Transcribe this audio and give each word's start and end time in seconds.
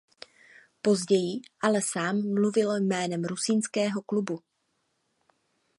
Později 0.81 1.41
ale 1.63 1.81
sám 1.81 2.33
mluvil 2.33 2.75
jménem 2.75 3.23
Rusínského 3.23 4.01
klubu. 4.01 4.39